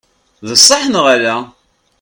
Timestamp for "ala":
1.13-1.35